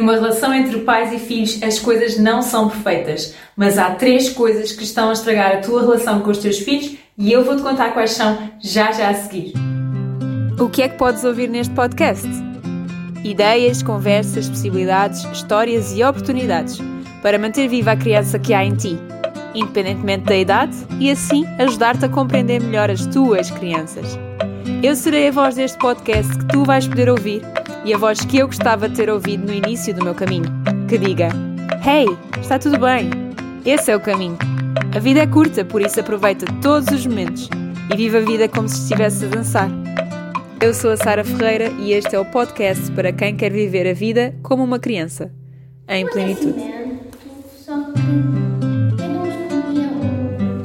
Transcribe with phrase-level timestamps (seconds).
[0.00, 4.72] Numa relação entre pais e filhos, as coisas não são perfeitas, mas há três coisas
[4.72, 7.90] que estão a estragar a tua relação com os teus filhos e eu vou-te contar
[7.90, 9.52] quais são já já a seguir.
[10.58, 12.26] O que é que podes ouvir neste podcast?
[13.22, 16.78] Ideias, conversas, possibilidades, histórias e oportunidades
[17.20, 18.98] para manter viva a criança que há em ti,
[19.54, 24.18] independentemente da idade, e assim ajudar-te a compreender melhor as tuas crianças.
[24.82, 27.42] Eu serei a voz deste podcast que tu vais poder ouvir
[27.84, 30.46] e a voz que eu gostava de ter ouvido no início do meu caminho,
[30.88, 31.28] que diga:
[31.84, 32.06] Hey,
[32.40, 33.10] está tudo bem?
[33.64, 34.38] Esse é o caminho.
[34.94, 37.48] A vida é curta, por isso aproveita todos os momentos
[37.92, 39.70] e viva a vida como se estivesse a dançar.
[40.60, 43.94] Eu sou a Sara Ferreira e este é o podcast para quem quer viver a
[43.94, 45.32] vida como uma criança,
[45.88, 46.60] em plenitude.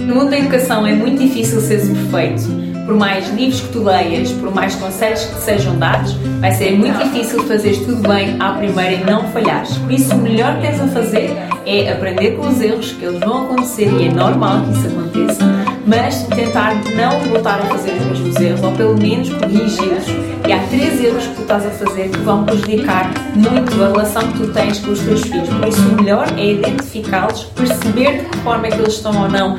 [0.01, 4.31] No mundo da educação é muito difícil ser perfeito por mais livros que tu leias,
[4.31, 8.53] por mais conselhos que te sejam dados, vai ser muito difícil fazeres tudo bem à
[8.53, 9.77] primeira e não falhares.
[9.77, 11.35] Por isso, o melhor que tens a fazer
[11.65, 15.74] é aprender com os erros, que eles vão acontecer e é normal que isso aconteça,
[15.85, 20.05] mas tentar não voltar a fazer os mesmos erros, ou pelo menos corrigi-los.
[20.47, 24.21] E há três erros que tu estás a fazer que vão prejudicar muito a relação
[24.31, 25.49] que tu tens com os teus filhos.
[25.49, 29.29] Por isso, o melhor é identificá-los, perceber de que forma é que eles estão ou
[29.29, 29.57] não uh,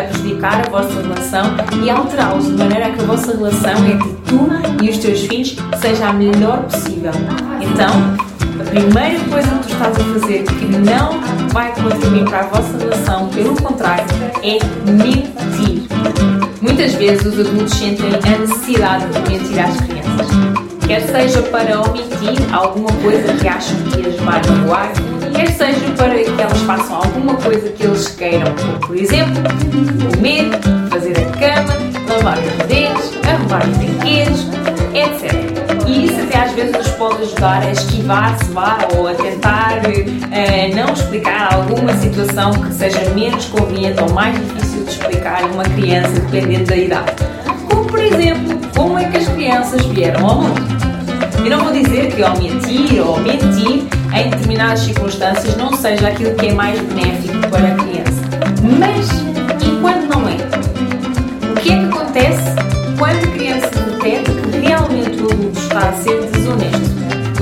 [0.00, 1.44] a prejudicar a vossa relação
[1.84, 4.48] e alterá-los de maneira que a vossa relação entre tu
[4.82, 7.12] e os teus filhos seja a melhor possível.
[7.60, 11.20] Então, a primeira coisa que tu estás a fazer que não
[11.52, 14.04] vai contribuir para a vossa relação, pelo contrário,
[14.42, 14.58] é
[14.90, 15.86] mentir.
[16.60, 20.28] Muitas vezes os adultos sentem a necessidade de mentir às crianças.
[20.86, 24.92] Quer seja para omitir alguma coisa que acham que as vai magoar,
[25.34, 29.34] quer seja para que elas façam alguma coisa que eles queiram, como por exemplo,
[30.14, 30.50] comer,
[30.90, 31.74] fazer a cama,
[32.08, 33.87] lavar os dentes, arrumar os brinquedos,
[37.08, 38.50] pode ajudar a esquivar-se,
[38.96, 44.84] ou a tentar uh, não explicar alguma situação que seja menos conveniente ou mais difícil
[44.84, 47.12] de explicar a uma criança, dependendo da idade.
[47.68, 50.60] Como, por exemplo, como é que as crianças vieram ao mundo.
[51.44, 56.34] E não vou dizer que ao mentir ou mentir em determinadas circunstâncias não seja aquilo
[56.34, 58.22] que é mais benéfico para a criança.
[58.78, 59.37] Mas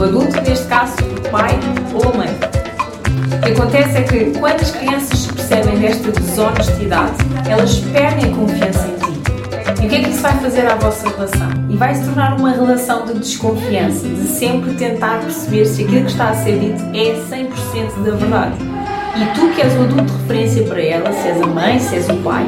[0.07, 1.59] adulto, neste caso, o pai
[1.93, 2.29] ou a mãe.
[2.29, 7.15] O que acontece é que quando as crianças se percebem desta desonestidade,
[7.49, 9.83] elas perdem a confiança em ti.
[9.83, 11.49] E o que é que isso vai fazer à vossa relação?
[11.69, 16.11] E vai se tornar uma relação de desconfiança, de sempre tentar perceber se aquilo que
[16.11, 18.55] está a ser dito é 100% da verdade.
[19.17, 21.97] E tu que és o adulto de referência para ela, se és a mãe, se
[21.97, 22.47] és o pai,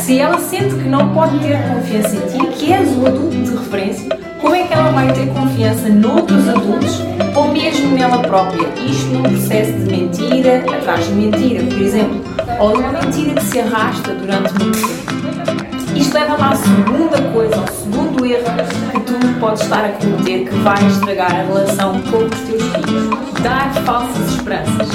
[0.00, 3.50] se ela sente que não pode ter confiança em ti, que és o adulto de
[3.50, 4.08] referência,
[4.40, 7.02] como é que ela vai ter confiança noutros adultos
[7.36, 8.66] ou mesmo nela própria?
[8.82, 12.24] Isto num processo de mentira atrás de mentira, por exemplo,
[12.58, 15.94] ou numa mentira que se arrasta durante muito tempo.
[15.94, 18.44] Isto leva-me à segunda coisa, ao segundo erro
[18.92, 23.42] que tu podes estar a cometer que vai estragar a relação com os teus filhos.
[23.42, 24.88] Dar falsas esperanças.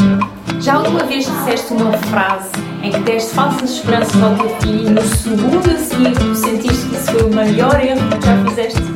[0.61, 2.49] Já alguma vez disseste uma frase
[2.81, 6.95] em que deste falsas esperanças ao teu filho e no segundo a seguir sentiste que
[6.95, 8.94] isso foi o maior erro que já fizeste?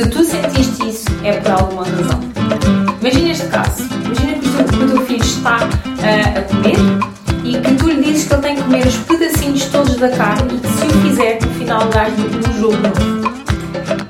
[0.00, 2.20] Se tu sentiste isso, é por alguma razão.
[3.02, 3.82] Imagina este caso.
[4.02, 6.78] Imagina que o teu, o teu filho está uh, a comer
[7.44, 10.54] e que tu lhe dizes que ele tem que comer os pedacinhos todos da carne
[10.54, 12.78] e que se o fizer, no final dás-lhe um jogo.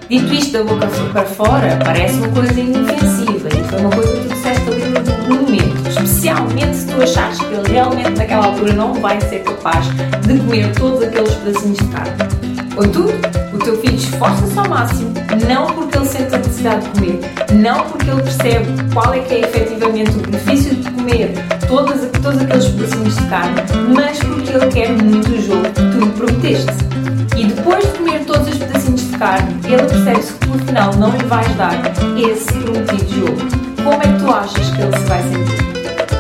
[0.08, 4.28] Dito isto da boca para fora, parece uma coisa inofensiva e foi uma coisa que
[4.28, 5.88] tu disseste ali no momento.
[5.88, 10.72] Especialmente se tu achares que ele realmente naquela altura não vai ser capaz de comer
[10.76, 12.59] todos aqueles pedacinhos de carne.
[12.75, 13.12] Contudo,
[13.53, 15.12] o teu filho esforça-se ao máximo,
[15.47, 17.20] não porque ele sente a necessidade de comer,
[17.53, 21.32] não porque ele percebe qual é que é efetivamente o benefício de comer
[21.66, 23.62] todos, todos aqueles pedacinhos de carne,
[23.94, 26.72] mas porque ele quer muito o jogo que tu lhe prometeste.
[27.36, 31.10] E depois de comer todos os pedacinhos de carne, ele percebe-se que no final não
[31.10, 31.75] lhe vais dar
[32.16, 33.60] esse prometido jogo.
[33.82, 35.70] Como é que tu achas que ele se vai sentir?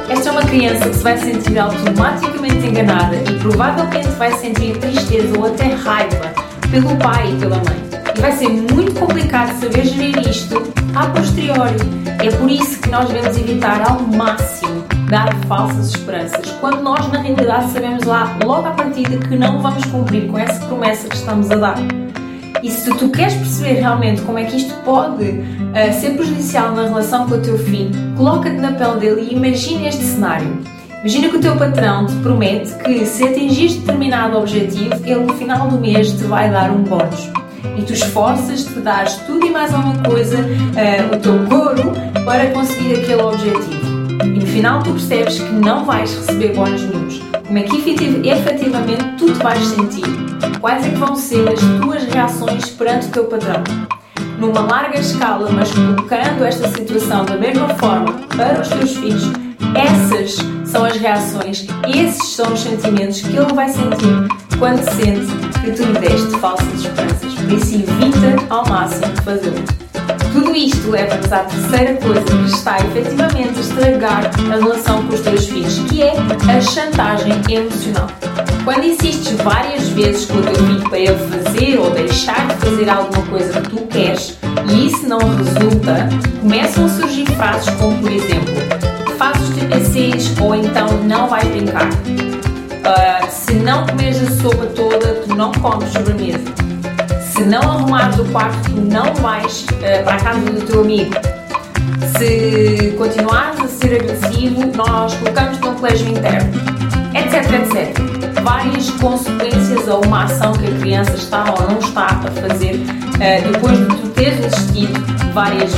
[0.08, 5.38] Esta é uma criança que se vai sentir automaticamente enganada e provavelmente vai sentir tristeza
[5.38, 6.39] ou até raiva
[6.70, 7.90] pelo pai e pela mãe.
[8.16, 10.62] E vai ser muito complicado saber gerir isto
[10.94, 11.76] a posteriori.
[12.18, 17.20] É por isso que nós devemos evitar ao máximo dar falsas esperanças, quando nós na
[17.20, 21.50] realidade sabemos lá logo à partida que não vamos cumprir com essa promessa que estamos
[21.50, 21.78] a dar.
[22.62, 26.82] E se tu queres perceber realmente como é que isto pode uh, ser prejudicial na
[26.82, 30.58] relação com o teu filho, coloca-te na pele dele e imagina este cenário.
[31.00, 35.66] Imagina que o teu patrão te promete que se atingires determinado objetivo, ele no final
[35.66, 37.30] do mês te vai dar um bónus.
[37.78, 41.92] E tu esforças-te, dares tudo e mais alguma coisa, uh, o teu couro,
[42.26, 44.24] para conseguir aquele objetivo.
[44.24, 47.22] E no final tu percebes que não vais receber bónus nenhums.
[47.46, 47.76] Como é que
[48.28, 50.04] efetivamente tu te vais sentir?
[50.60, 53.64] Quais é que vão ser as tuas reações perante o teu padrão?
[54.38, 59.32] Numa larga escala, mas colocando esta situação da mesma forma para os teus filhos,
[59.74, 64.28] essas são as reações, esses são os sentimentos que ele vai sentir
[64.58, 65.26] quando sente
[65.64, 67.34] que tu lhe deste falsas esperanças.
[67.34, 69.90] Por isso, evita ao máximo fazê-lo.
[70.32, 75.20] Tudo isto leva-nos à terceira coisa que está efetivamente a estragar a relação com os
[75.20, 78.06] teus filhos, que é a chantagem emocional.
[78.64, 82.88] Quando insistes várias vezes com o teu filho para ele fazer ou deixar de fazer
[82.88, 84.38] alguma coisa que tu queres
[84.70, 86.08] e isso não resulta,
[86.40, 88.79] começam a surgir frases como, por exemplo,
[89.70, 91.88] TPCs ou então não vais brincar.
[91.88, 96.70] Uh, se não comes a sopa toda, tu não comes sobremesa
[97.40, 101.14] se não arrumares o quarto, tu não vais uh, para a casa do teu amigo.
[102.18, 106.52] Se continuares a ser agressivo, nós colocamos-te num colégio interno,
[107.14, 108.42] etc, etc.
[108.42, 113.52] Várias consequências a uma ação que a criança está ou não está a fazer uh,
[113.52, 115.00] depois de tu teres insistido
[115.32, 115.72] várias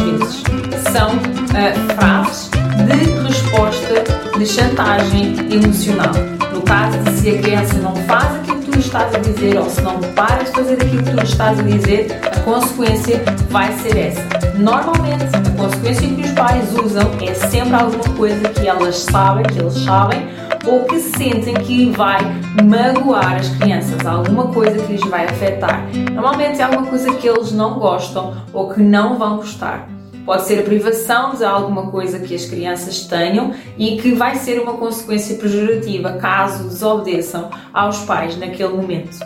[4.53, 6.13] chantagem emocional.
[6.53, 9.81] No caso de se a criança não faz aquilo tu estás a dizer, ou se
[9.81, 14.23] não paras de fazer aquilo que tu estás a dizer, a consequência vai ser essa.
[14.59, 19.59] Normalmente, a consequência que os pais usam é sempre alguma coisa que elas sabem, que
[19.59, 20.29] eles sabem,
[20.67, 22.21] ou que sentem que vai
[22.63, 25.89] magoar as crianças, alguma coisa que lhes vai afetar.
[26.13, 29.89] Normalmente é alguma coisa que eles não gostam ou que não vão gostar.
[30.25, 34.61] Pode ser a privação de alguma coisa que as crianças tenham e que vai ser
[34.61, 39.19] uma consequência pejorativa caso desobedeçam aos pais naquele momento.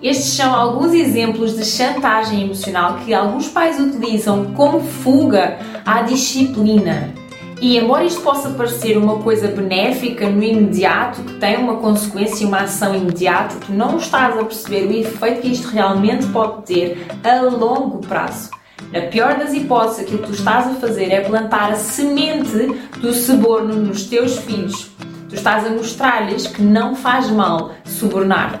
[0.00, 7.12] Estes são alguns exemplos de chantagem emocional que alguns pais utilizam como fuga à disciplina.
[7.60, 12.60] E embora isto possa parecer uma coisa benéfica no imediato, que tem uma consequência uma
[12.60, 17.40] ação imediata, tu não estás a perceber o efeito que isto realmente pode ter a
[17.40, 18.50] longo prazo.
[18.94, 22.56] Na pior das hipóteses, aquilo que tu estás a fazer é plantar a semente
[23.00, 24.88] do suborno nos teus filhos.
[25.28, 28.60] Tu estás a mostrar-lhes que não faz mal subornar.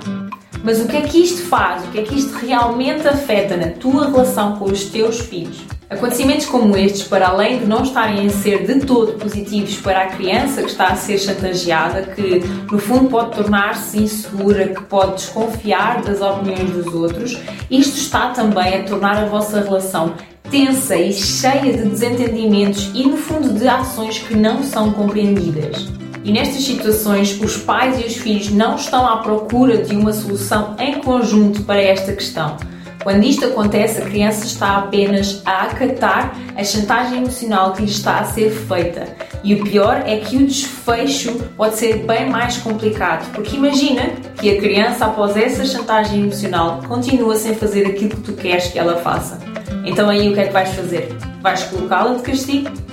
[0.64, 1.84] Mas o que é que isto faz?
[1.84, 5.62] O que é que isto realmente afeta na tua relação com os teus filhos?
[5.90, 10.06] Acontecimentos como estes, para além de não estarem a ser de todo positivos para a
[10.06, 12.42] criança que está a ser chantageada, que
[12.72, 17.38] no fundo pode tornar-se insegura, que pode desconfiar das opiniões dos outros,
[17.70, 20.14] isto está também a tornar a vossa relação
[20.50, 25.88] tensa e cheia de desentendimentos e, no fundo, de ações que não são compreendidas.
[26.24, 30.74] E nestas situações, os pais e os filhos não estão à procura de uma solução
[30.78, 32.56] em conjunto para esta questão
[33.04, 38.20] quando isto acontece, a criança está apenas a acatar a chantagem emocional que lhe está
[38.20, 39.06] a ser feita.
[39.44, 44.04] E o pior é que o desfecho pode ser bem mais complicado, porque imagina
[44.40, 48.78] que a criança, após essa chantagem emocional, continua sem fazer aquilo que tu queres que
[48.78, 49.38] ela faça.
[49.84, 51.14] Então aí o que é que vais fazer?
[51.42, 52.83] Vais colocá-la de castigo?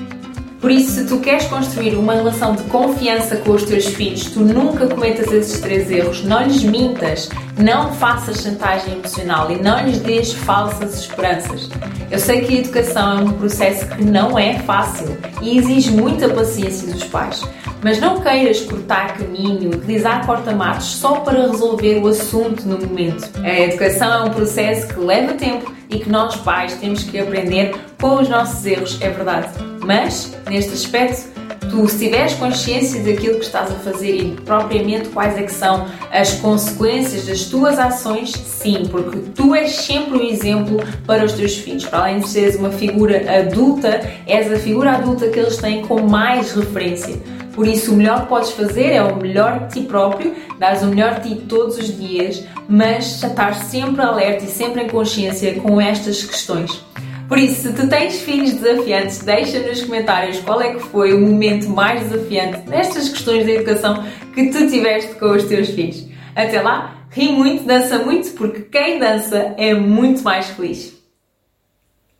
[0.62, 4.42] Por isso, se tu queres construir uma relação de confiança com os teus filhos, tu
[4.42, 6.24] nunca cometas esses três erros.
[6.24, 11.68] Não lhes mintas, não faças chantagem emocional e não lhes dês falsas esperanças.
[12.12, 16.30] Eu sei que a educação é um processo que não é fácil e exige muita
[16.30, 17.42] paciência dos pais.
[17.84, 23.30] Mas não queiras cortar caminho, utilizar porta-matos só para resolver o assunto no momento.
[23.44, 27.74] A educação é um processo que leva tempo e que nós pais temos que aprender
[28.00, 29.50] com os nossos erros, é verdade.
[29.84, 31.32] Mas, neste aspecto,
[31.72, 35.88] tu se tiveres consciência daquilo que estás a fazer e propriamente quais é que são
[36.12, 40.78] as consequências das tuas ações, sim, porque tu és sempre um exemplo
[41.08, 41.86] para os teus filhos.
[41.86, 46.02] Para além de seres uma figura adulta, és a figura adulta que eles têm com
[46.02, 47.41] mais referência.
[47.54, 50.88] Por isso, o melhor que podes fazer é o melhor de ti próprio, dares o
[50.88, 55.80] melhor de ti todos os dias, mas estar sempre alerta e sempre em consciência com
[55.80, 56.84] estas questões.
[57.28, 61.22] Por isso, se tu tens filhos desafiantes, deixa nos comentários qual é que foi o
[61.22, 64.04] momento mais desafiante nestas questões de educação
[64.34, 66.06] que tu tiveste com os teus filhos.
[66.36, 71.01] Até lá, ri muito, dança muito, porque quem dança é muito mais feliz.